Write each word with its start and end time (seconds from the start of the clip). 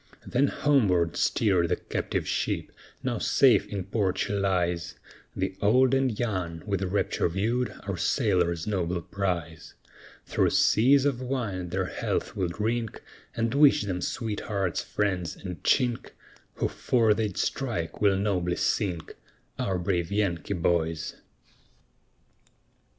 Then 0.25 0.47
homeward 0.47 1.15
steered 1.15 1.69
the 1.69 1.75
captive 1.75 2.27
ship, 2.27 2.71
now 3.03 3.19
safe 3.19 3.67
in 3.67 3.83
port 3.83 4.17
she 4.17 4.33
lies, 4.33 4.95
The 5.35 5.55
old 5.61 5.93
and 5.93 6.17
young 6.19 6.63
with 6.65 6.81
rapture 6.81 7.29
viewed 7.29 7.71
our 7.83 7.97
sailors' 7.97 8.65
noble 8.65 8.99
prize; 9.03 9.75
Through 10.25 10.49
seas 10.49 11.05
of 11.05 11.21
wine 11.21 11.69
their 11.69 11.85
health 11.85 12.35
we'll 12.35 12.47
drink, 12.47 13.03
And 13.35 13.53
wish 13.53 13.83
them 13.83 14.01
sweet 14.01 14.39
hearts, 14.39 14.81
friends, 14.81 15.35
and 15.35 15.61
chink, 15.61 16.09
Who 16.55 16.67
'fore 16.67 17.13
they'd 17.13 17.37
strike, 17.37 18.01
will 18.01 18.17
nobly 18.17 18.55
sink 18.55 19.15
Our 19.59 19.77
brave 19.77 20.11
Yankee 20.11 20.55
boys. 20.55 21.17